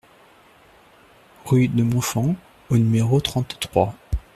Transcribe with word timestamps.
Rue 1.45 1.67
de 1.67 1.83
Montfand 1.83 2.35
au 2.71 2.77
numéro 2.79 3.21
trente-trois 3.21 3.93